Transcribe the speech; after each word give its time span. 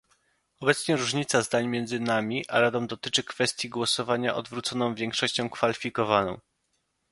Obecnie 0.59 0.95
różnica 0.95 1.41
zdań 1.41 1.67
między 1.67 1.99
nami 1.99 2.47
a 2.49 2.59
Radą 2.59 2.87
dotyczy 2.87 3.23
kwestii 3.23 3.69
głosowania 3.69 4.35
odwróconą 4.35 4.95
większością 4.95 5.49
kwalifikowaną 5.49 6.39